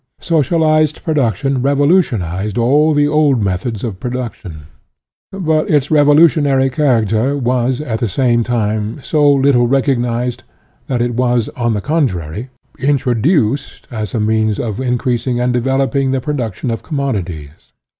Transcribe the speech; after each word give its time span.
Socialized 0.19 1.03
produc 1.03 1.35
tion 1.35 1.61
revolutionized 1.61 2.57
all 2.57 2.91
the 2.95 3.07
old 3.07 3.39
methods 3.43 3.83
of 3.83 3.99
production. 3.99 4.63
But 5.31 5.69
its 5.69 5.91
revolutionary 5.91 6.71
character 6.71 7.37
was, 7.37 7.79
at 7.81 7.99
the 7.99 8.07
same 8.07 8.41
time, 8.41 8.99
so 9.03 9.31
little 9.31 9.67
recognized, 9.67 10.43
that 10.87 11.03
it 11.03 11.13
was, 11.13 11.49
on 11.49 11.75
the 11.75 11.81
contrary, 11.81 12.49
introduced 12.79 13.87
as 13.91 14.15
a 14.15 14.19
means 14.19 14.57
of 14.59 14.79
increasing 14.79 15.39
and 15.39 15.53
developing 15.53 16.09
the 16.13 16.19
production 16.19 16.71
of 16.71 16.81
commodities. 16.81 17.51